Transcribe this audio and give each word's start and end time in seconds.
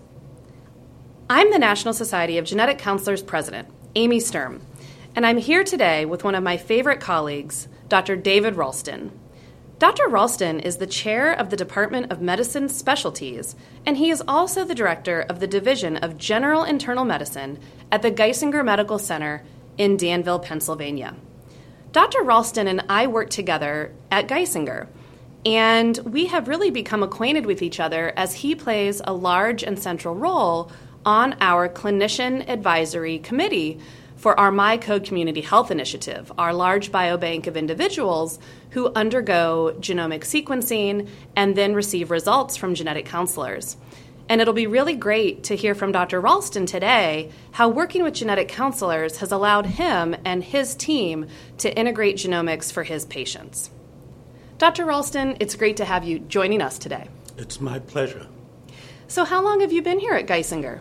I'm 1.28 1.52
the 1.52 1.58
National 1.58 1.92
Society 1.92 2.38
of 2.38 2.46
Genetic 2.46 2.78
Counselors 2.78 3.22
president, 3.22 3.68
Amy 3.96 4.18
Sturm, 4.18 4.62
and 5.14 5.26
I'm 5.26 5.36
here 5.36 5.62
today 5.62 6.06
with 6.06 6.24
one 6.24 6.34
of 6.34 6.42
my 6.42 6.56
favorite 6.56 7.00
colleagues, 7.00 7.68
Dr. 7.90 8.16
David 8.16 8.56
Rolston. 8.56 9.10
Dr. 9.80 10.08
Rolston 10.08 10.60
is 10.60 10.76
the 10.76 10.86
chair 10.86 11.32
of 11.32 11.50
the 11.50 11.56
Department 11.56 12.12
of 12.12 12.20
Medicine 12.20 12.68
Specialties, 12.68 13.56
and 13.84 13.96
he 13.96 14.08
is 14.08 14.22
also 14.28 14.64
the 14.64 14.74
director 14.74 15.22
of 15.22 15.40
the 15.40 15.48
Division 15.48 15.96
of 15.96 16.16
General 16.16 16.62
Internal 16.62 17.04
Medicine 17.04 17.58
at 17.90 18.00
the 18.00 18.12
Geisinger 18.12 18.64
Medical 18.64 19.00
Center 19.00 19.42
in 19.76 19.96
Danville, 19.96 20.38
Pennsylvania. 20.38 21.16
Dr. 21.90 22.22
Rolston 22.22 22.68
and 22.68 22.84
I 22.88 23.08
work 23.08 23.30
together 23.30 23.92
at 24.12 24.28
Geisinger, 24.28 24.86
and 25.44 25.98
we 25.98 26.26
have 26.26 26.46
really 26.46 26.70
become 26.70 27.02
acquainted 27.02 27.44
with 27.44 27.60
each 27.60 27.80
other 27.80 28.12
as 28.16 28.36
he 28.36 28.54
plays 28.54 29.02
a 29.04 29.12
large 29.12 29.64
and 29.64 29.76
central 29.76 30.14
role 30.14 30.70
on 31.04 31.36
our 31.40 31.68
Clinician 31.68 32.48
Advisory 32.48 33.18
Committee 33.18 33.80
for 34.24 34.40
our 34.40 34.50
MyCode 34.50 35.04
Community 35.04 35.42
Health 35.42 35.70
Initiative, 35.70 36.32
our 36.38 36.54
large 36.54 36.90
biobank 36.90 37.46
of 37.46 37.58
individuals 37.58 38.38
who 38.70 38.90
undergo 38.94 39.76
genomic 39.80 40.20
sequencing 40.20 41.10
and 41.36 41.54
then 41.54 41.74
receive 41.74 42.10
results 42.10 42.56
from 42.56 42.74
genetic 42.74 43.04
counselors. 43.04 43.76
And 44.30 44.40
it'll 44.40 44.54
be 44.54 44.66
really 44.66 44.94
great 44.94 45.44
to 45.44 45.56
hear 45.56 45.74
from 45.74 45.92
Dr. 45.92 46.22
Rolston 46.22 46.64
today 46.64 47.32
how 47.50 47.68
working 47.68 48.02
with 48.02 48.14
genetic 48.14 48.48
counselors 48.48 49.18
has 49.18 49.30
allowed 49.30 49.66
him 49.66 50.16
and 50.24 50.42
his 50.42 50.74
team 50.74 51.26
to 51.58 51.78
integrate 51.78 52.16
genomics 52.16 52.72
for 52.72 52.82
his 52.82 53.04
patients. 53.04 53.68
Dr. 54.56 54.86
Rolston, 54.86 55.36
it's 55.38 55.54
great 55.54 55.76
to 55.76 55.84
have 55.84 56.02
you 56.02 56.18
joining 56.18 56.62
us 56.62 56.78
today. 56.78 57.08
It's 57.36 57.60
my 57.60 57.78
pleasure. 57.78 58.26
So, 59.06 59.26
how 59.26 59.42
long 59.44 59.60
have 59.60 59.70
you 59.70 59.82
been 59.82 60.00
here 60.00 60.14
at 60.14 60.26
Geisinger? 60.26 60.80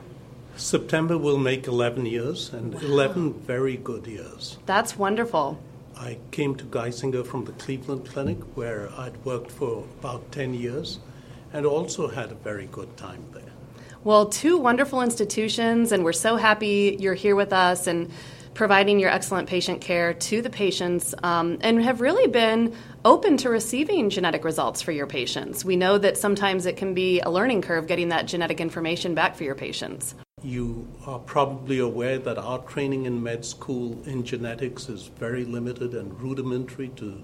September 0.56 1.18
will 1.18 1.38
make 1.38 1.68
11 1.68 2.06
years, 2.06 2.54
and 2.54 2.74
wow. 2.74 2.82
11 2.82 3.34
very 3.34 3.78
good 3.78 4.08
years. 4.08 4.58
That's 4.66 4.98
wonderful. 4.98 5.60
I 5.98 6.18
came 6.32 6.56
to 6.56 6.66
Geisinger 6.66 7.26
from 7.26 7.46
the 7.46 7.52
Cleveland 7.54 8.08
Clinic, 8.10 8.38
where 8.56 8.90
I'd 8.98 9.24
worked 9.26 9.52
for 9.52 9.84
about 10.00 10.32
10 10.32 10.54
years 10.54 11.00
and 11.54 11.66
also 11.66 12.08
had 12.08 12.32
a 12.32 12.36
very 12.36 12.68
good 12.72 12.98
time 12.98 13.24
there. 13.34 13.44
Well, 14.04 14.26
two 14.26 14.58
wonderful 14.58 15.02
institutions, 15.02 15.92
and 15.92 16.04
we're 16.04 16.14
so 16.14 16.36
happy 16.36 16.98
you're 17.00 17.14
here 17.14 17.36
with 17.36 17.54
us 17.54 17.88
and 17.88 18.12
providing 18.54 19.00
your 19.00 19.10
excellent 19.10 19.48
patient 19.48 19.82
care 19.82 20.14
to 20.14 20.42
the 20.42 20.50
patients 20.50 21.16
um, 21.24 21.58
and 21.62 21.82
have 21.84 22.02
really 22.02 22.28
been 22.28 22.76
open 23.06 23.38
to 23.38 23.50
receiving 23.50 24.10
genetic 24.10 24.44
results 24.44 24.82
for 24.82 24.92
your 24.92 25.08
patients. 25.08 25.66
We 25.66 25.76
know 25.76 25.98
that 25.98 26.18
sometimes 26.18 26.66
it 26.66 26.78
can 26.78 26.94
be 26.94 27.20
a 27.22 27.30
learning 27.30 27.62
curve 27.62 27.88
getting 27.88 28.10
that 28.10 28.26
genetic 28.26 28.60
information 28.60 29.16
back 29.16 29.36
for 29.36 29.44
your 29.44 29.56
patients. 29.56 30.16
You 30.44 30.88
are 31.06 31.20
probably 31.20 31.80
aware 31.80 32.18
that 32.20 32.38
our 32.38 32.60
training 32.60 33.06
in 33.06 33.24
med 33.24 33.46
school 33.46 34.04
in 34.06 34.24
genetics 34.26 34.90
is 34.90 35.08
very 35.08 35.46
limited 35.46 35.94
and 35.94 36.20
rudimentary, 36.20 36.90
to 36.98 37.22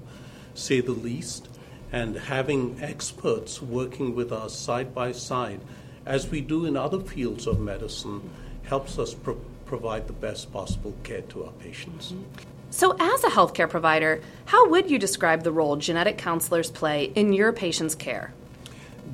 say 0.53 0.79
the 0.81 0.91
least 0.91 1.49
and 1.91 2.15
having 2.15 2.77
experts 2.81 3.61
working 3.61 4.15
with 4.15 4.31
us 4.31 4.55
side 4.55 4.93
by 4.93 5.11
side, 5.11 5.59
as 6.05 6.29
we 6.29 6.41
do 6.41 6.65
in 6.65 6.77
other 6.77 6.99
fields 6.99 7.47
of 7.47 7.59
medicine, 7.59 8.29
helps 8.63 8.99
us 8.99 9.13
pro- 9.13 9.39
provide 9.65 10.07
the 10.07 10.13
best 10.13 10.51
possible 10.51 10.93
care 11.03 11.21
to 11.21 11.45
our 11.45 11.51
patients. 11.53 12.11
Mm-hmm. 12.11 12.23
So, 12.71 12.95
as 12.99 13.23
a 13.23 13.29
healthcare 13.29 13.69
provider, 13.69 14.21
how 14.45 14.69
would 14.69 14.91
you 14.91 14.99
describe 14.99 15.43
the 15.43 15.51
role 15.51 15.75
genetic 15.75 16.19
counselors 16.19 16.69
play 16.69 17.05
in 17.15 17.33
your 17.33 17.51
patient's 17.51 17.95
care? 17.95 18.31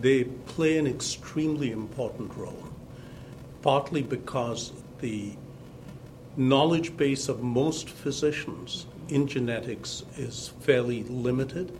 They 0.01 0.25
play 0.25 0.77
an 0.77 0.87
extremely 0.87 1.71
important 1.71 2.35
role, 2.35 2.64
partly 3.65 4.03
because 4.03 4.71
the 4.99 5.31
knowledge 6.37 6.95
base 6.97 7.27
of 7.27 7.41
most 7.41 7.89
physicians 7.89 8.85
in 9.09 9.25
genetics 9.25 10.03
is 10.17 10.53
fairly 10.59 11.01
limited 11.05 11.75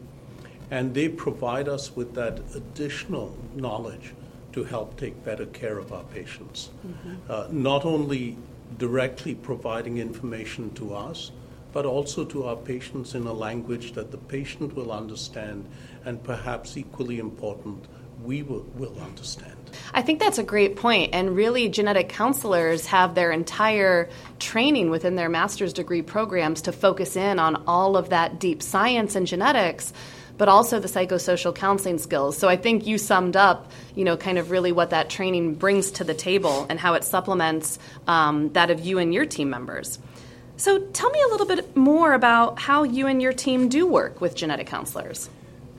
and 0.71 0.95
they 0.95 1.07
provide 1.07 1.69
us 1.69 1.95
with 1.95 2.15
that 2.15 2.39
additional 2.55 3.37
knowledge 3.55 4.15
to 4.51 4.63
help 4.63 4.97
take 4.97 5.23
better 5.23 5.45
care 5.45 5.77
of 5.77 5.93
our 5.93 6.03
patients. 6.05 6.69
Mm-hmm. 6.87 7.13
Uh, 7.29 7.47
not 7.51 7.85
only 7.85 8.35
directly 8.79 9.35
providing 9.35 9.99
information 9.99 10.73
to 10.73 10.95
us, 10.95 11.31
but 11.71 11.85
also 11.85 12.25
to 12.25 12.45
our 12.45 12.55
patients 12.55 13.13
in 13.13 13.27
a 13.27 13.33
language 13.33 13.93
that 13.93 14.09
the 14.09 14.17
patient 14.17 14.73
will 14.75 14.91
understand, 14.91 15.63
and 16.03 16.23
perhaps 16.23 16.77
equally 16.77 17.19
important, 17.19 17.85
we 18.23 18.43
will, 18.43 18.65
will 18.75 18.97
understand. 18.99 19.55
I 19.93 20.01
think 20.01 20.19
that's 20.19 20.37
a 20.37 20.43
great 20.43 20.75
point. 20.75 21.13
And 21.13 21.35
really, 21.35 21.69
genetic 21.69 22.09
counselors 22.09 22.85
have 22.87 23.15
their 23.15 23.31
entire 23.31 24.09
training 24.39 24.89
within 24.89 25.15
their 25.15 25.29
master's 25.29 25.73
degree 25.73 26.01
programs 26.01 26.61
to 26.63 26.71
focus 26.71 27.15
in 27.15 27.39
on 27.39 27.63
all 27.67 27.97
of 27.97 28.09
that 28.09 28.39
deep 28.39 28.61
science 28.61 29.15
and 29.15 29.27
genetics 29.27 29.93
but 30.37 30.49
also 30.49 30.79
the 30.79 30.87
psychosocial 30.87 31.55
counseling 31.55 31.97
skills. 31.97 32.37
So 32.37 32.49
I 32.49 32.57
think 32.57 32.85
you 32.85 32.97
summed 32.97 33.35
up, 33.35 33.71
you 33.95 34.03
know, 34.03 34.17
kind 34.17 34.37
of 34.37 34.51
really 34.51 34.71
what 34.71 34.89
that 34.89 35.09
training 35.09 35.55
brings 35.55 35.91
to 35.91 36.03
the 36.03 36.13
table 36.13 36.65
and 36.69 36.79
how 36.79 36.93
it 36.95 37.03
supplements 37.03 37.79
um, 38.07 38.51
that 38.53 38.69
of 38.69 38.81
you 38.81 38.99
and 38.99 39.13
your 39.13 39.25
team 39.25 39.49
members. 39.49 39.99
So 40.57 40.79
tell 40.79 41.09
me 41.09 41.21
a 41.21 41.27
little 41.27 41.45
bit 41.45 41.75
more 41.75 42.13
about 42.13 42.59
how 42.59 42.83
you 42.83 43.07
and 43.07 43.21
your 43.21 43.33
team 43.33 43.69
do 43.69 43.85
work 43.85 44.21
with 44.21 44.35
genetic 44.35 44.67
counselors. 44.67 45.29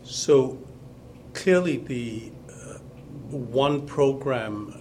So 0.05 0.59
clearly, 1.37 1.77
the 1.77 2.33
uh, 2.49 2.79
one 3.37 3.87
program 3.87 4.73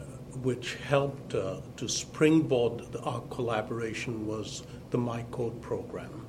which 0.42 0.76
helped 0.76 1.36
uh, 1.36 1.58
to 1.78 1.88
springboard 1.88 2.82
our 3.04 3.22
collaboration 3.30 4.26
was 4.26 4.64
the 4.90 4.98
MyCode 4.98 5.62
program. 5.62 6.26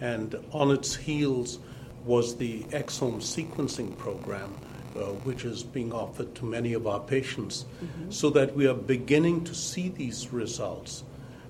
And 0.00 0.36
on 0.52 0.70
its 0.70 0.94
heels, 0.94 1.58
was 2.04 2.36
the 2.36 2.60
exome 2.64 3.16
sequencing 3.16 3.96
program, 3.96 4.54
uh, 4.94 5.00
which 5.24 5.44
is 5.44 5.62
being 5.62 5.92
offered 5.92 6.34
to 6.34 6.44
many 6.44 6.74
of 6.74 6.86
our 6.86 7.00
patients, 7.00 7.64
mm-hmm. 7.82 8.10
so 8.10 8.30
that 8.30 8.54
we 8.54 8.66
are 8.66 8.74
beginning 8.74 9.42
to 9.44 9.54
see 9.54 9.88
these 9.88 10.32
results, 10.32 11.02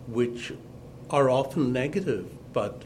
which 0.06 0.52
are 1.10 1.28
often 1.28 1.72
negative, 1.72 2.26
but 2.52 2.82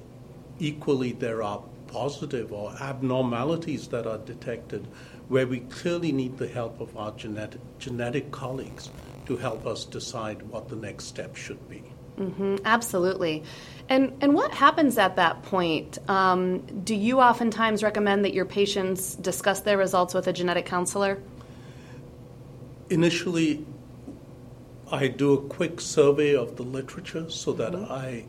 equally 0.58 1.12
there 1.12 1.42
are 1.42 1.62
positive 1.88 2.52
or 2.52 2.72
abnormalities 2.80 3.88
that 3.88 4.06
are 4.06 4.18
detected 4.18 4.86
where 5.28 5.46
we 5.46 5.60
clearly 5.60 6.12
need 6.12 6.38
the 6.38 6.48
help 6.48 6.80
of 6.80 6.96
our 6.96 7.12
genetic, 7.12 7.60
genetic 7.78 8.30
colleagues 8.30 8.90
to 9.26 9.36
help 9.36 9.66
us 9.66 9.84
decide 9.84 10.42
what 10.42 10.68
the 10.68 10.76
next 10.76 11.04
step 11.04 11.36
should 11.36 11.68
be. 11.68 11.82
Mm-hmm, 12.18 12.56
absolutely. 12.64 13.44
And, 13.88 14.12
and 14.20 14.34
what 14.34 14.52
happens 14.52 14.98
at 14.98 15.16
that 15.16 15.42
point? 15.44 15.98
Um, 16.08 16.58
do 16.84 16.94
you 16.94 17.20
oftentimes 17.20 17.82
recommend 17.82 18.24
that 18.24 18.34
your 18.34 18.44
patients 18.44 19.14
discuss 19.14 19.60
their 19.60 19.78
results 19.78 20.14
with 20.14 20.26
a 20.26 20.32
genetic 20.32 20.66
counselor? 20.66 21.22
Initially, 22.90 23.64
I 24.90 25.08
do 25.08 25.34
a 25.34 25.42
quick 25.42 25.80
survey 25.80 26.34
of 26.34 26.56
the 26.56 26.62
literature 26.62 27.30
so 27.30 27.52
that 27.52 27.72
mm-hmm. 27.72 27.92
I 27.92 28.24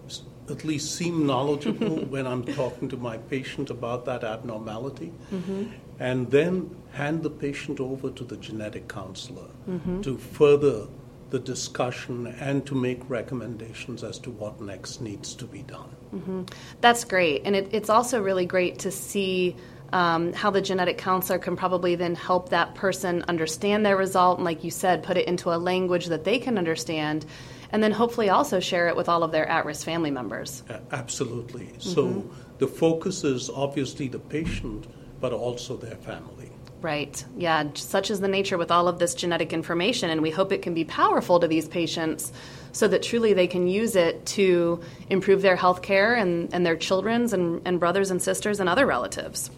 at 0.50 0.66
least 0.66 0.95
seem 0.95 1.25
knowledgeable 1.25 2.06
when 2.10 2.28
I'm 2.28 2.44
talking 2.44 2.90
to 2.90 2.98
my 2.98 3.18
patient 3.18 3.69
about 3.69 4.06
that 4.06 4.24
abnormality, 4.24 5.13
mm-hmm. 5.31 5.72
And 6.00 6.31
then 6.31 6.75
hand 6.92 7.24
the 7.24 7.30
patient 7.30 7.80
over 7.80 8.10
to 8.10 8.24
the 8.24 8.38
genetic 8.38 8.88
counselor 8.88 9.50
mm-hmm. 9.68 10.01
to 10.01 10.18
further 10.18 10.88
the 11.30 11.40
discussion 11.40 12.28
and 12.40 12.66
to 12.66 12.74
make 12.74 13.07
recommendations 13.10 14.04
as 14.04 14.18
to 14.18 14.31
what 14.31 14.60
next 14.60 15.00
needs 15.01 15.36
to 15.36 15.46
be 15.46 15.62
done. 15.62 15.96
Mm-hmm. 16.13 16.44
That's 16.81 17.04
great. 17.04 17.44
And 17.46 17.56
it, 17.56 17.69
it's 17.72 17.90
also 17.90 18.22
really 18.22 18.46
great 18.46 18.80
to 18.80 18.92
see 18.92 19.56
um, 19.94 20.34
how 20.34 20.50
the 20.50 20.62
genetic 20.62 20.98
counselor 20.98 21.40
can 21.40 21.56
probably 21.56 21.96
then 21.96 22.16
help 22.16 22.50
that 22.50 22.75
person 22.75 23.24
understand 23.28 23.86
their 23.86 23.98
result, 23.98 24.38
and 24.38 24.45
like 24.45 24.63
you 24.63 24.72
said, 24.72 25.04
put 25.04 25.18
it 25.18 25.28
into 25.28 25.54
a 25.54 25.57
language 25.57 26.07
that 26.07 26.24
they 26.24 26.40
can 26.40 26.57
understand, 26.57 27.25
and 27.72 27.84
then 27.84 27.92
hopefully 27.92 28.30
also 28.30 28.60
share 28.60 28.88
it 28.88 28.95
with 28.95 29.10
all 29.10 29.24
of 29.24 29.31
their 29.31 29.48
at 29.48 29.66
risk 29.66 29.86
family 29.86 30.12
members. 30.12 30.63
Uh, 30.69 30.80
absolutely. 30.92 31.69
So 31.80 32.30
the 32.60 32.68
focus 32.68 33.24
is 33.24 33.50
obviously 33.50 34.07
the 34.07 34.19
patient, 34.19 34.88
but 35.19 35.33
also 35.33 35.77
their 35.77 35.95
family. 35.95 36.51
Right. 36.81 37.24
Yeah. 37.36 37.66
Such 37.74 38.10
is 38.10 38.21
the 38.21 38.30
nature 38.30 38.57
with 38.57 38.71
all 38.71 38.88
of 38.88 39.00
this 39.00 39.13
genetic 39.13 39.51
information, 39.51 40.10
and 40.10 40.21
we 40.21 40.30
hope 40.30 40.51
it 40.51 40.62
can 40.62 40.74
be 40.74 40.86
powerful 40.86 41.39
to 41.39 41.48
these 41.48 41.68
patients 41.68 42.31
so 42.71 42.88
that 42.88 43.04
truly 43.04 43.33
they 43.33 43.48
can 43.48 43.68
use 43.68 43.95
it 43.95 44.25
to 44.25 44.80
improve 45.10 45.42
their 45.42 45.56
health 45.56 45.81
care 45.81 46.16
and, 46.16 46.54
and 46.54 46.66
their 46.66 46.77
children's 46.77 47.33
and, 47.33 47.62
and 47.66 47.80
brothers 47.80 48.12
and 48.12 48.21
sisters 48.21 48.60
and 48.60 48.69
other 48.69 48.86
relatives. 48.86 49.51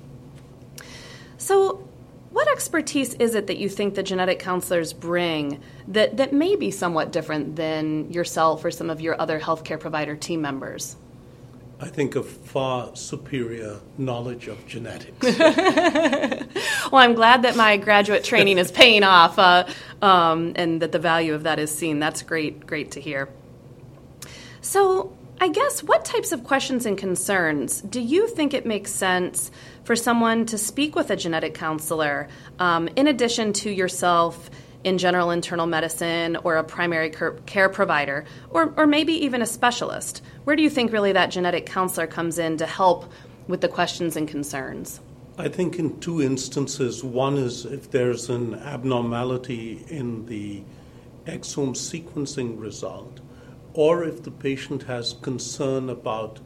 So, 1.37 1.87
what 2.31 2.47
expertise 2.47 3.13
is 3.15 3.35
it 3.35 3.47
that 3.47 3.57
you 3.57 3.67
think 3.67 3.95
the 3.95 4.03
genetic 4.03 4.39
counselors 4.39 4.93
bring 4.93 5.61
that, 5.89 6.15
that 6.17 6.31
may 6.31 6.55
be 6.55 6.71
somewhat 6.71 7.11
different 7.11 7.57
than 7.57 8.11
yourself 8.13 8.63
or 8.63 8.71
some 8.71 8.89
of 8.89 9.01
your 9.01 9.19
other 9.19 9.37
healthcare 9.37 9.79
provider 9.79 10.15
team 10.15 10.41
members? 10.41 10.95
I 11.81 11.87
think 11.87 12.15
a 12.15 12.21
far 12.21 12.95
superior 12.95 13.79
knowledge 13.97 14.47
of 14.47 14.67
genetics. 14.67 15.19
well, 15.39 17.01
I'm 17.01 17.15
glad 17.15 17.41
that 17.41 17.55
my 17.55 17.77
graduate 17.77 18.23
training 18.23 18.59
is 18.59 18.71
paying 18.71 19.03
off 19.03 19.39
uh, 19.39 19.67
um, 20.03 20.53
and 20.55 20.79
that 20.83 20.91
the 20.91 20.99
value 20.99 21.33
of 21.33 21.41
that 21.43 21.57
is 21.57 21.75
seen. 21.75 21.99
That's 21.99 22.21
great, 22.21 22.67
great 22.67 22.91
to 22.91 23.01
hear. 23.01 23.29
So, 24.61 25.17
I 25.39 25.47
guess 25.47 25.81
what 25.81 26.05
types 26.05 26.31
of 26.31 26.43
questions 26.43 26.85
and 26.85 26.95
concerns 26.95 27.81
do 27.81 27.99
you 27.99 28.27
think 28.27 28.53
it 28.53 28.63
makes 28.63 28.91
sense 28.91 29.49
for 29.83 29.95
someone 29.95 30.45
to 30.45 30.59
speak 30.59 30.95
with 30.95 31.09
a 31.09 31.15
genetic 31.15 31.55
counselor 31.55 32.27
um, 32.59 32.89
in 32.95 33.07
addition 33.07 33.53
to 33.53 33.71
yourself? 33.71 34.51
In 34.83 34.97
general 34.97 35.31
internal 35.31 35.67
medicine 35.67 36.35
or 36.43 36.57
a 36.57 36.63
primary 36.63 37.11
care 37.45 37.69
provider, 37.69 38.25
or, 38.49 38.73
or 38.77 38.87
maybe 38.87 39.13
even 39.13 39.41
a 39.41 39.45
specialist? 39.45 40.21
Where 40.43 40.55
do 40.55 40.63
you 40.63 40.69
think 40.69 40.91
really 40.91 41.11
that 41.13 41.27
genetic 41.27 41.65
counselor 41.65 42.07
comes 42.07 42.37
in 42.37 42.57
to 42.57 42.65
help 42.65 43.11
with 43.47 43.61
the 43.61 43.67
questions 43.67 44.15
and 44.15 44.27
concerns? 44.27 45.01
I 45.37 45.47
think 45.47 45.79
in 45.79 45.99
two 45.99 46.21
instances. 46.21 47.03
One 47.03 47.37
is 47.37 47.65
if 47.65 47.89
there's 47.89 48.29
an 48.29 48.55
abnormality 48.55 49.85
in 49.87 50.25
the 50.25 50.63
exome 51.25 51.75
sequencing 51.75 52.59
result, 52.59 53.21
or 53.73 54.03
if 54.03 54.23
the 54.23 54.31
patient 54.31 54.83
has 54.83 55.13
concern 55.21 55.89
about 55.89 56.39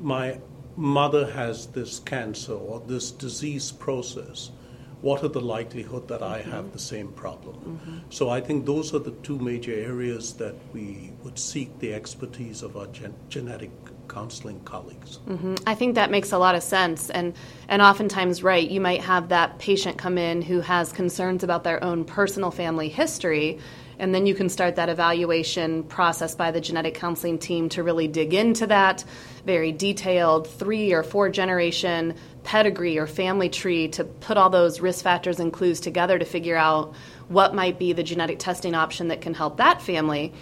my 0.00 0.38
mother 0.76 1.32
has 1.32 1.66
this 1.66 1.98
cancer 1.98 2.52
or 2.52 2.80
this 2.86 3.10
disease 3.10 3.72
process 3.72 4.52
what 5.00 5.22
are 5.22 5.28
the 5.28 5.40
likelihood 5.40 6.08
that 6.08 6.22
I 6.22 6.42
have 6.42 6.72
the 6.72 6.78
same 6.78 7.08
problem? 7.12 7.54
Mm-hmm. 7.56 7.98
So 8.10 8.30
I 8.30 8.40
think 8.40 8.66
those 8.66 8.94
are 8.94 8.98
the 8.98 9.12
two 9.22 9.38
major 9.38 9.72
areas 9.72 10.32
that 10.34 10.54
we 10.72 11.12
would 11.22 11.38
seek 11.38 11.78
the 11.78 11.94
expertise 11.94 12.62
of 12.62 12.76
our 12.76 12.86
gen- 12.88 13.14
genetic 13.28 13.70
counseling 14.08 14.60
colleagues. 14.60 15.18
Mm-hmm. 15.28 15.54
I 15.66 15.74
think 15.74 15.94
that 15.94 16.10
makes 16.10 16.32
a 16.32 16.38
lot 16.38 16.54
of 16.54 16.62
sense, 16.62 17.10
and 17.10 17.34
and 17.68 17.82
oftentimes, 17.82 18.42
right, 18.42 18.68
you 18.68 18.80
might 18.80 19.02
have 19.02 19.28
that 19.28 19.58
patient 19.58 19.98
come 19.98 20.18
in 20.18 20.42
who 20.42 20.60
has 20.60 20.92
concerns 20.92 21.44
about 21.44 21.62
their 21.62 21.82
own 21.84 22.04
personal 22.04 22.50
family 22.50 22.88
history. 22.88 23.58
And 23.98 24.14
then 24.14 24.26
you 24.26 24.34
can 24.34 24.48
start 24.48 24.76
that 24.76 24.88
evaluation 24.88 25.82
process 25.82 26.34
by 26.34 26.50
the 26.50 26.60
genetic 26.60 26.94
counseling 26.94 27.38
team 27.38 27.68
to 27.70 27.82
really 27.82 28.06
dig 28.06 28.32
into 28.32 28.66
that 28.68 29.04
very 29.44 29.72
detailed 29.72 30.48
three 30.48 30.92
or 30.92 31.02
four 31.02 31.28
generation 31.30 32.14
pedigree 32.44 32.98
or 32.98 33.06
family 33.06 33.48
tree 33.48 33.88
to 33.88 34.04
put 34.04 34.36
all 34.36 34.50
those 34.50 34.80
risk 34.80 35.02
factors 35.02 35.40
and 35.40 35.52
clues 35.52 35.80
together 35.80 36.18
to 36.18 36.24
figure 36.24 36.56
out 36.56 36.94
what 37.28 37.54
might 37.54 37.78
be 37.78 37.92
the 37.92 38.02
genetic 38.02 38.38
testing 38.38 38.74
option 38.74 39.08
that 39.08 39.20
can 39.20 39.34
help 39.34 39.56
that 39.56 39.82
family. 39.82 40.32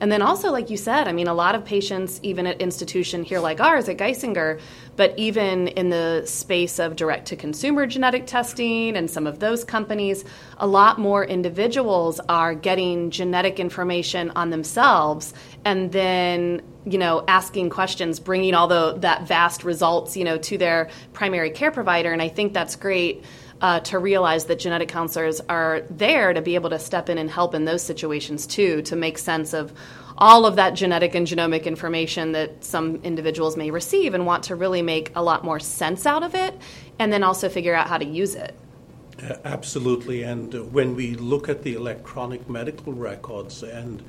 And 0.00 0.12
then 0.12 0.20
also, 0.20 0.52
like 0.52 0.68
you 0.68 0.76
said, 0.76 1.08
I 1.08 1.12
mean, 1.12 1.26
a 1.26 1.34
lot 1.34 1.54
of 1.54 1.64
patients, 1.64 2.20
even 2.22 2.46
at 2.46 2.60
institution 2.60 3.24
here 3.24 3.40
like 3.40 3.60
ours 3.60 3.88
at 3.88 3.96
Geisinger, 3.96 4.60
but 4.96 5.18
even 5.18 5.68
in 5.68 5.90
the 5.90 6.22
space 6.26 6.78
of 6.78 6.96
direct 6.96 7.28
to 7.28 7.36
consumer 7.36 7.86
genetic 7.86 8.26
testing 8.26 8.96
and 8.96 9.10
some 9.10 9.26
of 9.26 9.38
those 9.38 9.64
companies, 9.64 10.24
a 10.58 10.66
lot 10.66 10.98
more 10.98 11.24
individuals 11.24 12.20
are 12.28 12.54
getting 12.54 13.10
genetic 13.10 13.58
information 13.58 14.30
on 14.36 14.50
themselves 14.50 15.32
and 15.64 15.92
then 15.92 16.62
you 16.84 16.98
know 16.98 17.24
asking 17.26 17.68
questions 17.68 18.20
bringing 18.20 18.54
all 18.54 18.68
the 18.68 18.96
that 18.98 19.26
vast 19.26 19.64
results 19.64 20.16
you 20.16 20.22
know 20.22 20.38
to 20.38 20.56
their 20.56 20.88
primary 21.12 21.50
care 21.50 21.72
provider. 21.72 22.12
And 22.12 22.22
i 22.22 22.28
think 22.28 22.52
that's 22.52 22.76
great 22.76 23.24
uh, 23.60 23.80
to 23.80 23.98
realize 23.98 24.46
that 24.46 24.58
genetic 24.58 24.88
counselors 24.88 25.40
are 25.48 25.82
there 25.90 26.32
to 26.32 26.42
be 26.42 26.54
able 26.54 26.70
to 26.70 26.78
step 26.78 27.08
in 27.08 27.18
and 27.18 27.30
help 27.30 27.54
in 27.54 27.64
those 27.64 27.82
situations 27.82 28.46
too, 28.46 28.82
to 28.82 28.96
make 28.96 29.18
sense 29.18 29.54
of 29.54 29.72
all 30.18 30.46
of 30.46 30.56
that 30.56 30.70
genetic 30.70 31.14
and 31.14 31.26
genomic 31.26 31.64
information 31.64 32.32
that 32.32 32.64
some 32.64 32.96
individuals 32.96 33.56
may 33.56 33.70
receive 33.70 34.14
and 34.14 34.26
want 34.26 34.44
to 34.44 34.56
really 34.56 34.82
make 34.82 35.10
a 35.14 35.22
lot 35.22 35.44
more 35.44 35.60
sense 35.60 36.06
out 36.06 36.22
of 36.22 36.34
it 36.34 36.54
and 36.98 37.12
then 37.12 37.22
also 37.22 37.48
figure 37.48 37.74
out 37.74 37.86
how 37.88 37.98
to 37.98 38.04
use 38.04 38.34
it. 38.34 38.54
absolutely. 39.44 40.22
And 40.22 40.54
uh, 40.54 40.62
when 40.64 40.94
we 40.94 41.14
look 41.14 41.48
at 41.48 41.62
the 41.62 41.74
electronic 41.74 42.48
medical 42.48 42.92
records 42.92 43.62
and 43.62 44.02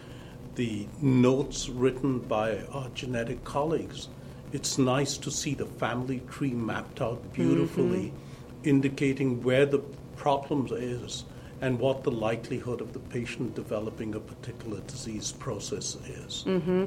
the 0.56 0.88
notes 1.02 1.70
written 1.70 2.20
by 2.20 2.60
our 2.72 2.90
genetic 2.90 3.44
colleagues, 3.44 4.08
it's 4.54 4.78
nice 4.78 5.18
to 5.18 5.30
see 5.30 5.54
the 5.54 5.66
family 5.66 6.22
tree 6.30 6.52
mapped 6.52 7.02
out 7.02 7.34
beautifully. 7.34 8.08
Mm-hmm 8.08 8.27
indicating 8.68 9.42
where 9.44 9.66
the 9.66 9.80
problem 10.16 10.68
is 10.72 11.24
and 11.62 11.80
what 11.80 12.04
the 12.04 12.12
likelihood 12.12 12.82
of 12.82 12.94
the 12.94 13.00
patient 13.00 13.56
developing 13.56 14.14
a 14.16 14.20
particular 14.20 14.80
disease 14.82 15.32
process 15.32 15.96
is. 16.06 16.44
Mm-hmm. 16.46 16.86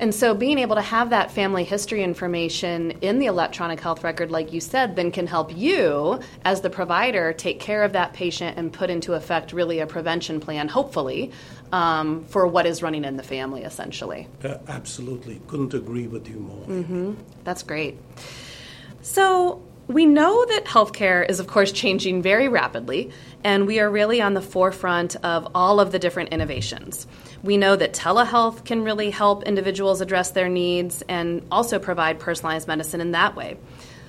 And 0.00 0.14
so, 0.14 0.32
being 0.32 0.58
able 0.58 0.76
to 0.76 0.82
have 0.82 1.10
that 1.10 1.32
family 1.32 1.64
history 1.64 2.04
information 2.04 2.92
in 3.00 3.18
the 3.18 3.26
electronic 3.26 3.80
health 3.80 4.04
record, 4.04 4.30
like 4.30 4.52
you 4.52 4.60
said, 4.60 4.94
then 4.94 5.10
can 5.10 5.26
help 5.26 5.56
you 5.56 6.20
as 6.44 6.60
the 6.60 6.70
provider 6.70 7.32
take 7.32 7.58
care 7.58 7.82
of 7.82 7.92
that 7.94 8.12
patient 8.12 8.56
and 8.56 8.72
put 8.72 8.90
into 8.90 9.14
effect 9.14 9.52
really 9.52 9.80
a 9.80 9.86
prevention 9.88 10.38
plan, 10.38 10.68
hopefully, 10.68 11.32
um, 11.72 12.24
for 12.26 12.46
what 12.46 12.64
is 12.64 12.80
running 12.80 13.04
in 13.04 13.16
the 13.16 13.24
family, 13.24 13.64
essentially. 13.64 14.28
Uh, 14.44 14.58
absolutely. 14.68 15.40
Couldn't 15.48 15.74
agree 15.74 16.06
with 16.06 16.28
you 16.28 16.36
more. 16.36 16.66
Mm-hmm. 16.66 17.14
That's 17.42 17.64
great. 17.64 17.98
So, 19.02 19.62
we 19.88 20.04
know 20.04 20.44
that 20.44 20.66
healthcare 20.66 21.28
is, 21.28 21.40
of 21.40 21.46
course, 21.46 21.72
changing 21.72 22.20
very 22.20 22.46
rapidly, 22.46 23.10
and 23.42 23.66
we 23.66 23.80
are 23.80 23.90
really 23.90 24.20
on 24.20 24.34
the 24.34 24.42
forefront 24.42 25.16
of 25.24 25.48
all 25.54 25.80
of 25.80 25.92
the 25.92 25.98
different 25.98 26.28
innovations. 26.28 27.06
We 27.42 27.56
know 27.56 27.74
that 27.74 27.94
telehealth 27.94 28.66
can 28.66 28.84
really 28.84 29.10
help 29.10 29.44
individuals 29.44 30.02
address 30.02 30.32
their 30.32 30.48
needs 30.50 31.02
and 31.08 31.46
also 31.50 31.78
provide 31.78 32.20
personalized 32.20 32.68
medicine 32.68 33.00
in 33.00 33.12
that 33.12 33.34
way. 33.34 33.56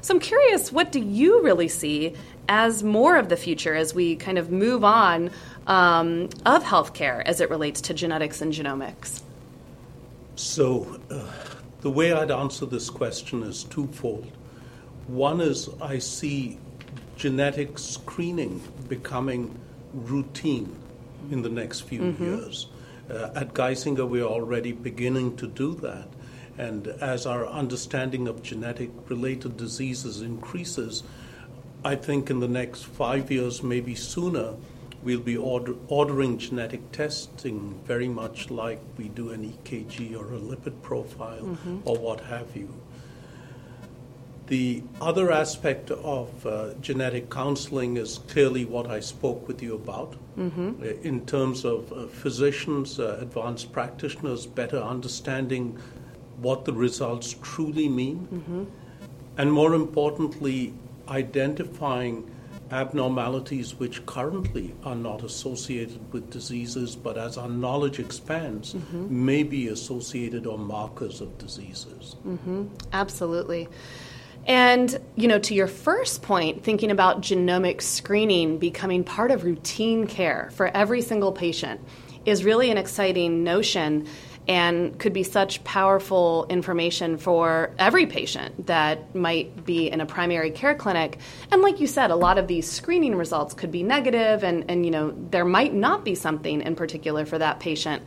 So 0.02 0.14
I'm 0.14 0.20
curious, 0.20 0.72
what 0.72 0.92
do 0.92 1.00
you 1.00 1.42
really 1.44 1.70
see 1.70 2.14
as 2.50 2.84
more 2.84 3.16
of 3.16 3.30
the 3.30 3.38
future 3.38 3.74
as 3.74 3.94
we 3.94 4.18
kind 4.18 4.38
of 4.38 4.52
move 4.52 4.84
on 4.84 5.32
um, 5.68 6.30
of 6.46 6.64
healthcare 6.64 7.22
as 7.26 7.40
it 7.40 7.50
relates 7.50 7.80
to 7.82 7.94
genetics 7.94 8.42
and 8.42 8.52
genomics? 8.52 9.22
So, 10.36 11.00
uh, 11.10 11.26
the 11.82 11.90
way 11.90 12.12
I'd 12.12 12.32
answer 12.32 12.66
this 12.66 12.90
question 12.90 13.44
is 13.44 13.64
twofold. 13.66 14.30
One 15.10 15.42
is 15.42 15.68
I 15.82 15.98
see 15.98 16.60
genetic 17.16 17.80
screening 17.80 18.62
becoming 18.88 19.58
routine 19.92 20.76
in 21.32 21.42
the 21.42 21.50
next 21.50 21.82
few 21.82 22.02
mm-hmm. 22.02 22.24
years. 22.24 22.68
Uh, 23.10 23.32
at 23.34 23.56
Geisinger, 23.56 24.08
we're 24.08 24.22
already 24.22 24.72
beginning 24.72 25.36
to 25.38 25.48
do 25.48 25.74
that. 25.76 26.08
And 26.60 26.90
as 27.02 27.26
our 27.26 27.48
understanding 27.48 28.28
of 28.28 28.44
genetic 28.44 28.92
related 29.10 29.58
diseases 29.58 30.22
increases, 30.22 31.02
I 31.84 31.96
think 31.96 32.30
in 32.30 32.40
the 32.40 32.48
next 32.48 32.84
five 32.84 33.32
years, 33.32 33.64
maybe 33.64 33.96
sooner, 33.96 34.54
we'll 35.02 35.22
be 35.22 35.38
order, 35.38 35.74
ordering 35.88 36.38
genetic 36.38 36.92
testing 36.92 37.80
very 37.84 38.10
much 38.10 38.52
like 38.52 38.80
we 38.96 39.08
do 39.08 39.32
an 39.32 39.52
EKG 39.64 40.16
or 40.16 40.36
a 40.36 40.40
lipid 40.40 40.80
profile 40.84 41.42
mm-hmm. 41.42 41.80
or 41.84 41.98
what 41.98 42.20
have 42.22 42.56
you. 42.56 42.70
The 44.50 44.82
other 45.00 45.32
aspect 45.32 45.92
of 45.92 46.44
uh, 46.44 46.74
genetic 46.82 47.30
counseling 47.30 47.98
is 47.98 48.18
clearly 48.30 48.66
what 48.66 48.88
I 48.88 49.00
spoke 49.00 49.48
with 49.48 49.62
you 49.62 49.76
about 49.76 50.16
mm-hmm. 50.38 50.82
Uh, 50.82 50.86
in 51.04 51.24
terms 51.28 51.66
of 51.66 51.94
uh, 51.94 52.08
physicians, 52.08 53.00
uh, 53.00 53.20
advanced 53.22 53.72
practitioners 53.72 54.48
better 54.48 54.78
understanding 54.78 55.78
what 56.42 56.66
the 56.66 56.74
results 56.74 57.36
truly 57.44 57.88
mean, 57.88 58.28
mm-hmm. 58.34 58.64
and 59.38 59.54
more 59.54 59.76
importantly, 59.76 60.74
identifying 61.08 62.26
abnormalities 62.72 63.76
which 63.76 64.04
currently 64.06 64.74
are 64.84 64.96
not 64.96 65.24
associated 65.24 66.02
with 66.12 66.30
diseases, 66.32 66.96
but 66.96 67.18
as 67.18 67.38
our 67.38 67.50
knowledge 67.50 68.00
expands, 68.00 68.74
mm-hmm. 68.74 69.26
may 69.26 69.44
be 69.44 69.68
associated 69.68 70.48
or 70.48 70.58
markers 70.58 71.22
of 71.22 71.38
diseases. 71.38 72.16
Mm-hmm. 72.26 72.66
Absolutely. 72.94 73.68
And, 74.46 75.00
you 75.16 75.28
know, 75.28 75.40
to 75.40 75.54
your 75.54 75.68
first 75.68 76.22
point, 76.22 76.64
thinking 76.64 76.92
about 76.92 77.22
genomic 77.22 77.82
screening 77.82 78.58
becoming 78.58 79.04
part 79.04 79.32
of 79.32 79.44
routine 79.44 80.08
care 80.08 80.50
for 80.54 80.68
every 80.76 81.02
single 81.02 81.32
patient 81.32 81.82
is 82.26 82.44
really 82.44 82.72
an 82.72 82.78
exciting 82.78 83.44
notion 83.44 84.08
and 84.50 84.98
could 84.98 85.14
be 85.14 85.22
such 85.22 85.64
powerful 85.64 86.48
information 86.50 87.20
for 87.20 87.70
every 87.78 88.08
patient 88.08 88.66
that 88.66 89.14
might 89.14 89.64
be 89.64 89.92
in 89.92 90.02
a 90.02 90.08
primary 90.08 90.50
care 90.50 90.74
clinic. 90.74 91.20
And 91.52 91.62
like 91.62 91.80
you 91.80 91.86
said, 91.86 92.10
a 92.10 92.16
lot 92.16 92.40
of 92.40 92.48
these 92.48 92.70
screening 92.70 93.16
results 93.16 93.54
could 93.54 93.72
be 93.72 93.84
negative 93.84 94.44
and, 94.44 94.66
and 94.68 94.84
you 94.84 94.92
know, 94.92 95.14
there 95.30 95.46
might 95.46 95.76
not 95.76 96.04
be 96.04 96.16
something 96.16 96.62
in 96.62 96.76
particular 96.76 97.28
for 97.28 97.38
that 97.38 97.60
patient. 97.60 98.02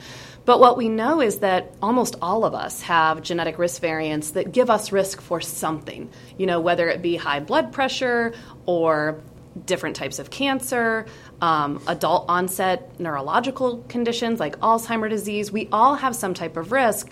But 0.44 0.58
what 0.58 0.76
we 0.76 0.88
know 0.88 1.20
is 1.20 1.38
that 1.38 1.74
almost 1.80 2.16
all 2.20 2.44
of 2.44 2.54
us 2.54 2.82
have 2.82 3.22
genetic 3.22 3.56
risk 3.56 3.80
variants 3.80 4.32
that 4.32 4.50
give 4.50 4.68
us 4.68 4.90
risk 4.90 5.20
for 5.20 5.40
something, 5.40 6.10
you 6.36 6.46
know, 6.46 6.58
whether 6.58 6.88
it 6.88 7.02
be 7.02 7.14
high 7.14 7.38
blood 7.38 7.72
pressure 7.72 8.34
or 8.66 9.22
different 9.64 9.96
types 9.96 10.18
of 10.18 10.30
cancer, 10.30 11.06
um, 11.40 11.82
adult 11.86 12.26
onset 12.28 12.98
neurological 12.98 13.84
conditions 13.88 14.40
like 14.40 14.58
Alzheimer's 14.60 15.10
disease. 15.10 15.52
We 15.52 15.68
all 15.72 15.94
have 15.94 16.16
some 16.16 16.34
type 16.34 16.56
of 16.56 16.72
risk. 16.72 17.10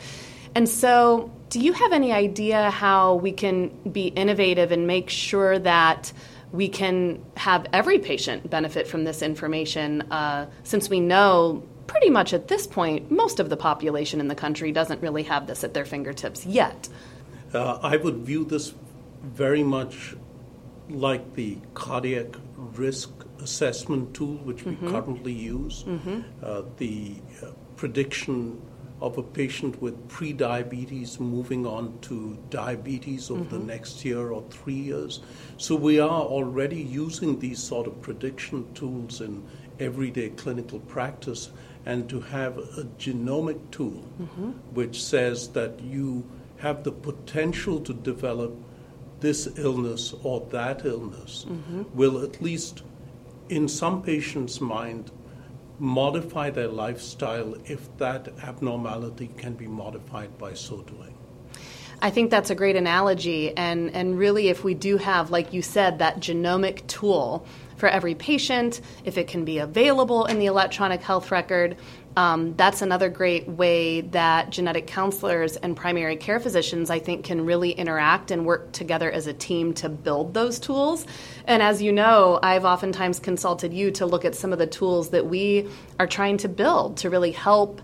And 0.55 0.69
so, 0.69 1.31
do 1.49 1.61
you 1.61 1.73
have 1.73 1.93
any 1.93 2.13
idea 2.13 2.71
how 2.71 3.17
we 3.17 3.33
can 3.33 3.69
be 3.91 4.07
innovative 4.07 4.73
and 4.73 4.87
make 4.87 5.11
sure 5.11 5.59
that 5.59 6.13
we 6.53 6.69
can 6.69 7.25
have 7.37 7.67
every 7.73 7.99
patient 7.99 8.49
benefit 8.51 8.87
from 8.87 9.05
this 9.05 9.23
information 9.23 10.03
uh, 10.11 10.47
since 10.65 10.89
we 10.89 11.01
know 11.01 11.63
pretty 11.87 12.11
much 12.11 12.33
at 12.33 12.49
this 12.49 12.67
point 12.67 13.11
most 13.11 13.41
of 13.41 13.49
the 13.49 13.57
population 13.57 14.21
in 14.21 14.29
the 14.29 14.35
country 14.35 14.71
doesn't 14.71 15.03
really 15.03 15.25
have 15.25 15.47
this 15.47 15.65
at 15.65 15.75
their 15.75 15.85
fingertips 15.85 16.47
yet? 16.47 16.89
Uh, 17.53 17.79
I 17.83 17.97
would 17.97 18.19
view 18.19 18.45
this 18.45 18.75
very 19.23 19.63
much 19.63 20.15
like 20.91 21.35
the 21.35 21.59
cardiac 21.75 22.27
risk 22.57 23.11
assessment 23.41 24.15
tool 24.15 24.37
which 24.39 24.65
we 24.65 24.73
mm-hmm. 24.73 24.91
currently 24.91 25.33
use, 25.33 25.85
mm-hmm. 25.85 26.21
uh, 26.43 26.63
the 26.77 27.15
uh, 27.43 27.47
prediction 27.77 28.61
of 29.01 29.17
a 29.17 29.23
patient 29.23 29.81
with 29.81 30.09
prediabetes 30.09 31.19
moving 31.19 31.67
on 31.67 31.99
to 32.03 32.37
diabetes 32.51 33.31
over 33.31 33.41
mm-hmm. 33.41 33.59
the 33.59 33.65
next 33.65 34.05
year 34.05 34.31
or 34.31 34.43
three 34.51 34.75
years. 34.75 35.21
So 35.57 35.75
we 35.75 35.99
are 35.99 36.23
already 36.23 36.81
using 36.81 37.39
these 37.39 37.63
sort 37.63 37.87
of 37.87 38.01
prediction 38.03 38.73
tools 38.75 39.21
in 39.21 39.43
everyday 39.79 40.31
clinical 40.31 40.81
practice. 40.81 41.51
And 41.87 42.11
to 42.11 42.21
have 42.21 42.59
a 42.59 42.85
genomic 42.99 43.59
tool 43.71 44.05
mm-hmm. 44.21 44.51
which 44.75 45.03
says 45.03 45.49
that 45.51 45.81
you 45.81 46.29
have 46.59 46.85
the 46.85 46.93
potential 46.93 47.81
to 47.81 47.95
develop 47.95 48.55
this 49.21 49.49
illness 49.59 50.15
or 50.23 50.47
that 50.51 50.85
illness 50.85 51.47
mm-hmm. 51.49 51.83
will 51.95 52.23
at 52.23 52.41
least 52.41 52.83
in 53.49 53.69
some 53.69 54.03
patients' 54.03 54.61
mind 54.61 55.11
modify 55.79 56.51
their 56.51 56.69
lifestyle 56.69 57.55
if 57.65 57.97
that 57.97 58.29
abnormality 58.43 59.29
can 59.37 59.55
be 59.55 59.67
modified 59.67 60.37
by 60.39 60.53
so 60.55 60.83
doing. 60.83 61.17
I 62.03 62.11
think 62.11 62.31
that's 62.31 62.51
a 62.51 62.55
great 62.55 62.77
analogy. 62.77 63.55
And, 63.57 63.91
and 63.95 64.19
really, 64.19 64.49
if 64.49 64.65
we 64.65 64.75
do 64.75 64.97
have, 64.97 65.31
like 65.31 65.53
you 65.53 65.63
said, 65.63 65.99
that 65.99 66.21
genomic 66.21 66.87
tool 66.87 67.47
for 67.77 67.89
every 67.89 68.15
patient, 68.15 68.81
if 69.05 69.19
it 69.19 69.27
can 69.27 69.45
be 69.45 69.59
available 69.59 70.27
in 70.27 70.39
the 70.39 70.47
electronic 70.47 71.03
health 71.03 71.31
record, 71.31 71.77
um, 72.17 72.55
that's 72.57 72.83
another 72.83 73.09
great 73.09 73.49
way 73.49 74.01
that 74.01 74.51
genetic 74.51 74.87
counselors 74.87 75.57
and 75.57 75.77
primary 75.77 76.17
care 76.17 76.41
physicians, 76.41 76.91
I 76.91 76.99
think, 76.99 77.25
can 77.25 77.47
really 77.47 77.71
interact 77.71 78.31
and 78.31 78.45
work 78.45 78.73
together 78.73 79.11
as 79.11 79.27
a 79.27 79.33
team 79.33 79.75
to 79.75 79.89
build 79.89 80.35
those 80.35 80.59
tools. 80.59 81.07
And 81.47 81.63
as 81.63 81.81
you 81.81 81.93
know, 81.93 82.41
I've 82.43 82.65
oftentimes 82.65 83.21
consulted 83.21 83.73
you 83.73 83.93
to 83.93 84.07
look 84.07 84.25
at 84.25 84.35
some 84.35 84.53
of 84.53 84.59
the 84.59 84.67
tools 84.67 85.11
that 85.11 85.27
we 85.27 85.69
are 85.99 86.07
trying 86.07 86.39
to 86.39 86.49
build 86.49 86.99
to 86.99 87.11
really 87.11 87.33
help 87.33 87.81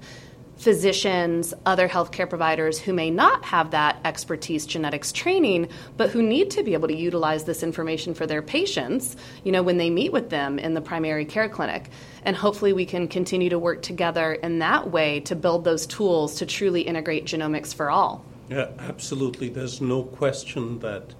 physicians, 0.57 1.53
other 1.67 1.89
healthcare 1.89 2.29
providers 2.29 2.79
who 2.79 2.93
may 2.93 3.11
not 3.11 3.45
have 3.45 3.71
that 3.71 4.01
expertise 4.05 4.67
genetics 4.67 5.13
training, 5.13 5.69
but 5.97 6.11
who 6.11 6.23
need 6.23 6.51
to 6.51 6.63
be 6.63 6.73
able 6.73 6.89
to 6.89 6.97
utilize 6.97 7.45
this 7.45 7.63
information 7.63 8.15
for 8.15 8.27
their 8.27 8.43
patients, 8.43 9.17
you 9.45 9.53
know, 9.53 9.63
when 9.63 9.77
they 9.77 9.91
meet 9.91 10.13
with 10.13 10.31
them 10.31 10.59
in 10.59 10.75
the 10.75 10.81
primary 10.81 11.25
care 11.25 11.49
clinic. 11.49 11.91
And 12.25 12.35
hopefully 12.35 12.73
we 12.73 12.87
can 12.87 13.07
continue 13.07 13.51
to 13.51 13.59
work 13.59 13.83
together 13.83 14.33
in 14.33 14.59
that 14.61 14.91
way 14.91 15.21
to 15.21 15.37
build 15.37 15.65
those 15.65 15.87
tools 15.87 16.37
to 16.37 16.47
truly 16.47 16.83
integrate 16.83 17.27
genomics 17.27 17.75
for 17.75 17.91
all. 17.91 18.25
Yeah, 18.49 18.71
absolutely. 18.79 19.49
There's 19.49 19.81
no 19.81 20.05
question 20.05 20.79
that 20.79 21.15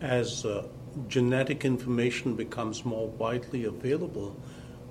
as 0.00 0.44
uh, 0.44 0.66
genetic 1.08 1.64
information 1.64 2.34
becomes 2.34 2.84
more 2.84 3.08
widely 3.08 3.64
available, 3.64 4.36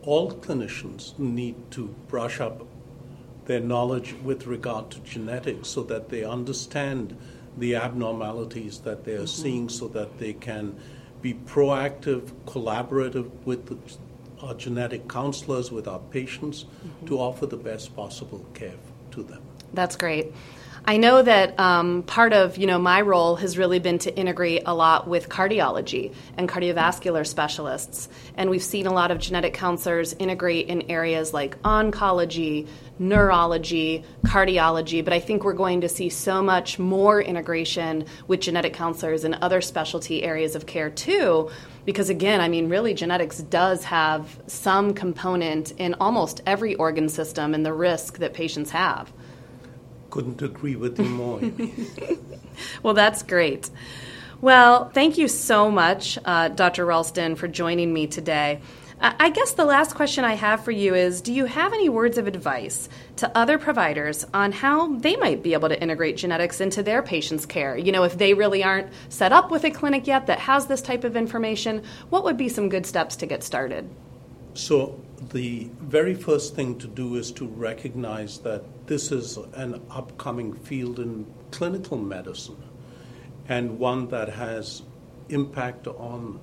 all 0.04 0.32
clinicians 0.32 1.18
need 1.18 1.56
to 1.72 1.88
brush 2.08 2.40
up 2.40 2.66
their 3.50 3.60
knowledge 3.60 4.14
with 4.24 4.46
regard 4.46 4.92
to 4.92 5.00
genetics 5.00 5.70
so 5.70 5.82
that 5.82 6.10
they 6.10 6.24
understand 6.24 7.18
the 7.58 7.76
abnormalities 7.76 8.82
that 8.82 9.06
they 9.06 9.14
are 9.14 9.26
mm-hmm. 9.26 9.42
seeing 9.42 9.70
so 9.70 9.88
that 9.88 10.20
they 10.20 10.34
can 10.34 10.80
be 11.24 11.34
proactive, 11.34 12.32
collaborative 12.46 13.28
with 13.46 13.66
the, 13.66 13.78
our 14.46 14.54
genetic 14.54 15.10
counselors, 15.10 15.72
with 15.72 15.88
our 15.88 15.98
patients, 16.12 16.66
mm-hmm. 16.66 17.08
to 17.08 17.18
offer 17.18 17.48
the 17.48 17.58
best 17.58 17.96
possible 17.96 18.46
care 18.54 18.78
to 19.10 19.24
them. 19.24 19.42
That's 19.74 19.96
great. 19.96 20.32
I 20.86 20.98
know 20.98 21.22
that 21.22 21.60
um, 21.60 22.04
part 22.04 22.34
of 22.34 22.58
you 22.58 22.66
know 22.66 22.80
my 22.80 23.02
role 23.02 23.36
has 23.36 23.58
really 23.58 23.80
been 23.80 24.00
to 24.00 24.16
integrate 24.16 24.64
a 24.66 24.74
lot 24.74 25.08
with 25.08 25.30
cardiology 25.30 26.14
and 26.38 26.48
cardiovascular 26.48 27.28
specialists, 27.28 28.10
and 28.36 28.50
we've 28.50 28.64
seen 28.64 28.88
a 28.88 28.94
lot 28.94 29.12
of 29.12 29.20
genetic 29.20 29.54
counselors 29.54 30.14
integrate 30.14 30.68
in 30.68 30.90
areas 30.90 31.34
like 31.34 31.62
oncology, 31.64 32.68
neurology, 32.98 34.04
cardiology. 34.26 35.04
But 35.04 35.14
I 35.14 35.20
think 35.20 35.44
we're 35.44 35.54
going 35.54 35.82
to 35.82 35.90
see 35.90 36.10
so 36.10 36.42
much 36.42 36.80
more 36.80 37.22
integration 37.22 38.06
with 38.28 38.40
genetic 38.40 38.74
counselors 38.74 39.24
in 39.24 39.36
other 39.36 39.62
specialty 39.62 40.24
areas 40.24 40.56
of 40.56 40.66
care 40.66 40.90
too. 40.90 41.50
Because 41.86 42.10
again, 42.10 42.40
I 42.42 42.48
mean, 42.48 42.70
really, 42.70 42.94
genetics 42.94 43.40
does 43.40 43.84
have 43.86 44.40
some 44.48 44.94
component 44.94 45.72
in 45.72 45.96
almost 45.96 46.42
every 46.46 46.76
organ 46.76 47.10
system 47.10 47.54
and 47.54 47.66
the 47.66 47.74
risk 47.74 48.20
that 48.20 48.34
patients 48.34 48.72
have. 48.72 49.12
Couldn't 50.10 50.42
agree 50.42 50.76
with 50.76 51.00
you 51.00 51.06
more. 51.06 51.42
well, 52.84 52.94
that's 52.94 53.24
great. 53.24 53.70
Well, 54.42 54.90
thank 54.90 55.18
you 55.18 55.28
so 55.28 55.70
much, 55.70 56.18
uh, 56.24 56.48
Dr. 56.50 56.86
Rolston, 56.86 57.36
for 57.36 57.48
joining 57.48 57.94
me 57.94 58.08
today. 58.08 58.62
I 59.02 59.30
guess 59.30 59.54
the 59.54 59.64
last 59.64 59.96
question 59.96 60.26
I 60.26 60.34
have 60.34 60.66
for 60.66 60.72
you 60.72 60.94
is 60.94 61.22
Do 61.22 61.32
you 61.32 61.46
have 61.46 61.72
any 61.72 61.88
words 61.88 62.18
of 62.18 62.28
advice 62.28 62.90
to 63.18 63.32
other 63.38 63.58
providers 63.58 64.26
on 64.34 64.52
how 64.52 64.94
they 64.98 65.16
might 65.16 65.42
be 65.42 65.54
able 65.54 65.70
to 65.70 65.82
integrate 65.82 66.18
genetics 66.18 66.60
into 66.60 66.84
their 66.84 67.02
patients' 67.02 67.46
care? 67.46 67.78
You 67.78 67.94
know, 67.94 68.04
if 68.04 68.18
they 68.18 68.34
really 68.34 68.62
aren't 68.62 68.92
set 69.08 69.32
up 69.32 69.52
with 69.52 69.64
a 69.64 69.72
clinic 69.72 70.06
yet 70.06 70.28
that 70.28 70.40
has 70.40 70.68
this 70.68 70.82
type 70.82 71.06
of 71.06 71.16
information, 71.16 71.84
what 72.10 72.26
would 72.26 72.36
be 72.36 72.50
some 72.50 72.68
good 72.68 72.86
steps 72.86 73.16
to 73.18 73.26
get 73.26 73.42
started? 73.42 73.90
So, 74.54 75.00
the 75.32 75.70
very 75.80 76.16
first 76.16 76.56
thing 76.56 76.78
to 76.80 76.88
do 76.88 77.16
is 77.16 77.32
to 77.34 77.46
recognize 77.46 78.40
that 78.40 78.88
this 78.88 79.12
is 79.12 79.38
an 79.54 79.82
upcoming 79.90 80.54
field 80.54 81.00
in 81.00 81.26
clinical 81.52 81.98
medicine 81.98 82.62
and 83.48 83.80
one 83.80 84.08
that 84.10 84.30
has 84.30 84.82
impact 85.30 85.88
on 85.88 86.40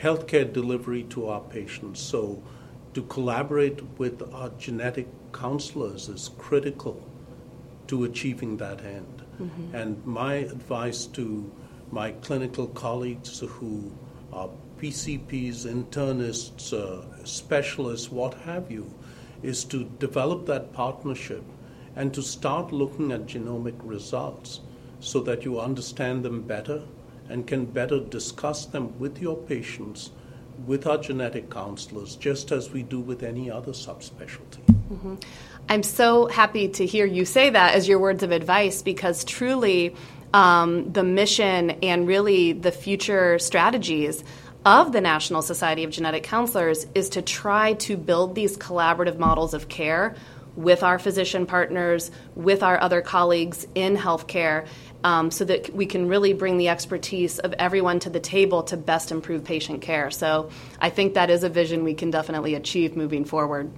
healthcare 0.00 0.50
delivery 0.50 1.02
to 1.04 1.28
our 1.28 1.40
patients. 1.40 2.00
So, 2.00 2.42
to 2.94 3.02
collaborate 3.02 3.82
with 3.98 4.22
our 4.32 4.50
genetic 4.58 5.08
counselors 5.32 6.08
is 6.08 6.30
critical 6.38 7.06
to 7.88 8.04
achieving 8.04 8.56
that 8.58 8.84
end. 8.84 9.22
Mm-hmm. 9.40 9.74
And 9.74 10.06
my 10.06 10.34
advice 10.34 11.06
to 11.06 11.52
my 11.90 12.12
clinical 12.12 12.66
colleagues 12.68 13.40
who 13.40 13.92
are 14.32 14.50
PCPs, 14.78 15.66
internists, 15.66 16.72
uh, 16.72 17.24
specialists, 17.24 18.10
what 18.10 18.34
have 18.34 18.70
you, 18.70 18.92
is 19.42 19.64
to 19.64 19.84
develop 19.98 20.46
that 20.46 20.72
partnership 20.72 21.42
and 21.96 22.14
to 22.14 22.22
start 22.22 22.72
looking 22.72 23.12
at 23.12 23.26
genomic 23.26 23.74
results 23.82 24.60
so 25.00 25.20
that 25.20 25.44
you 25.44 25.60
understand 25.60 26.24
them 26.24 26.42
better 26.42 26.82
and 27.28 27.46
can 27.46 27.64
better 27.64 28.00
discuss 28.00 28.66
them 28.66 28.98
with 28.98 29.20
your 29.20 29.36
patients, 29.36 30.10
with 30.66 30.86
our 30.86 30.98
genetic 30.98 31.50
counselors, 31.50 32.16
just 32.16 32.52
as 32.52 32.70
we 32.70 32.82
do 32.82 33.00
with 33.00 33.22
any 33.22 33.50
other 33.50 33.72
subspecialty. 33.72 34.64
Mm-hmm. 34.92 35.16
I'm 35.68 35.82
so 35.82 36.26
happy 36.28 36.68
to 36.68 36.86
hear 36.86 37.04
you 37.04 37.24
say 37.24 37.50
that 37.50 37.74
as 37.74 37.86
your 37.86 37.98
words 37.98 38.22
of 38.22 38.32
advice 38.32 38.80
because 38.80 39.22
truly 39.24 39.94
um, 40.32 40.92
the 40.92 41.04
mission 41.04 41.70
and 41.82 42.06
really 42.06 42.52
the 42.52 42.72
future 42.72 43.38
strategies 43.38 44.24
of 44.64 44.92
the 44.92 45.00
National 45.00 45.42
Society 45.42 45.84
of 45.84 45.90
Genetic 45.90 46.24
Counselors 46.24 46.86
is 46.94 47.08
to 47.10 47.22
try 47.22 47.74
to 47.74 47.96
build 47.96 48.34
these 48.34 48.56
collaborative 48.56 49.18
models 49.18 49.54
of 49.54 49.68
care 49.68 50.16
with 50.56 50.82
our 50.82 50.98
physician 50.98 51.46
partners, 51.46 52.10
with 52.34 52.64
our 52.64 52.80
other 52.80 53.00
colleagues 53.00 53.64
in 53.76 53.96
healthcare, 53.96 54.66
um, 55.04 55.30
so 55.30 55.44
that 55.44 55.72
we 55.72 55.86
can 55.86 56.08
really 56.08 56.32
bring 56.32 56.58
the 56.58 56.68
expertise 56.68 57.38
of 57.38 57.52
everyone 57.54 58.00
to 58.00 58.10
the 58.10 58.18
table 58.18 58.64
to 58.64 58.76
best 58.76 59.12
improve 59.12 59.44
patient 59.44 59.80
care. 59.80 60.10
So 60.10 60.50
I 60.80 60.90
think 60.90 61.14
that 61.14 61.30
is 61.30 61.44
a 61.44 61.48
vision 61.48 61.84
we 61.84 61.94
can 61.94 62.10
definitely 62.10 62.56
achieve 62.56 62.96
moving 62.96 63.24
forward. 63.24 63.70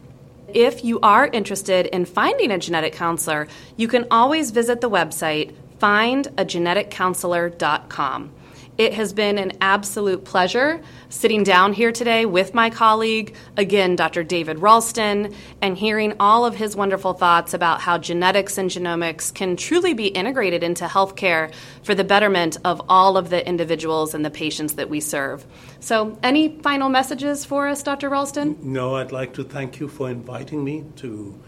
If 0.54 0.82
you 0.82 0.98
are 1.00 1.26
interested 1.26 1.84
in 1.86 2.06
finding 2.06 2.50
a 2.50 2.58
genetic 2.58 2.94
counselor, 2.94 3.46
you 3.76 3.86
can 3.86 4.06
always 4.10 4.50
visit 4.50 4.80
the 4.80 4.90
website 4.90 5.54
findageneticcounselor.com. 5.78 8.30
It 8.78 8.94
has 8.94 9.12
been 9.12 9.36
an 9.36 9.52
absolute 9.60 10.24
pleasure 10.24 10.80
sitting 11.10 11.42
down 11.42 11.72
here 11.72 11.92
today 11.92 12.24
with 12.24 12.54
my 12.54 12.70
colleague, 12.70 13.34
again, 13.56 13.94
Dr. 13.94 14.22
David 14.22 14.58
Rolston, 14.60 15.34
and 15.60 15.76
hearing 15.76 16.14
all 16.18 16.46
of 16.46 16.54
his 16.54 16.74
wonderful 16.74 17.12
thoughts 17.12 17.52
about 17.52 17.80
how 17.80 17.98
genetics 17.98 18.56
and 18.56 18.70
genomics 18.70 19.34
can 19.34 19.56
truly 19.56 19.92
be 19.92 20.06
integrated 20.06 20.62
into 20.62 20.86
healthcare 20.86 21.52
for 21.82 21.94
the 21.94 22.04
betterment 22.04 22.56
of 22.64 22.80
all 22.88 23.16
of 23.16 23.28
the 23.28 23.46
individuals 23.46 24.14
and 24.14 24.24
the 24.24 24.30
patients 24.30 24.74
that 24.74 24.88
we 24.88 25.00
serve. 25.00 25.44
So, 25.80 26.18
any 26.22 26.58
final 26.60 26.88
messages 26.88 27.44
for 27.44 27.68
us, 27.68 27.82
Dr. 27.82 28.08
Rolston? 28.08 28.56
No, 28.62 28.96
I'd 28.96 29.12
like 29.12 29.34
to 29.34 29.44
thank 29.44 29.78
you 29.78 29.88
for 29.88 30.08
inviting 30.08 30.64
me 30.64 30.84
to 30.96 31.38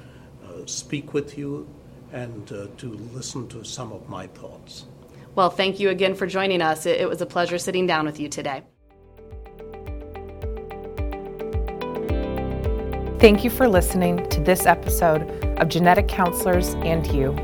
uh, 0.45 0.67
speak 0.67 1.14
with 1.14 1.38
you 1.38 1.67
and 2.12 2.52
uh, 2.52 2.67
to 2.76 2.93
listen 3.14 3.49
to 3.49 3.64
some 3.64 3.93
of 3.93 4.09
my 4.09 4.26
thoughts. 4.26 4.85
Well, 5.34 5.50
thank 5.50 5.80
you 5.80 5.88
again 5.88 6.14
for 6.14 6.26
joining 6.26 6.60
us. 6.60 6.84
It, 6.86 7.08
was 7.08 7.22
a 7.22 7.26
pleasure 7.26 7.58
sitting 7.58 7.86
down 7.86 8.04
with 8.04 8.20
you 8.20 8.28
today. 8.28 8.62
Thank 13.18 13.42
you 13.44 13.50
for 13.50 13.68
listening 13.68 14.28
to 14.30 14.40
this 14.40 14.66
episode 14.66 15.22
of 15.58 15.68
Genetic 15.68 16.08
Counselors 16.08 16.74
and 16.76 17.06
You. 17.06 17.36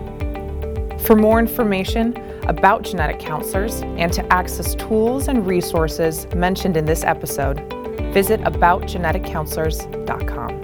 For 1.05 1.15
more 1.15 1.39
information 1.39 2.17
about 2.49 2.83
genetic 2.83 3.21
counselors 3.21 3.83
and 3.83 4.13
to 4.13 4.27
access 4.33 4.75
tools 4.75 5.29
and 5.29 5.47
resources 5.47 6.27
mentioned 6.35 6.77
in 6.77 6.85
this 6.85 7.05
episode, 7.05 7.61
visit 8.13 8.41
aboutgeneticcounselors.com. 8.41 10.58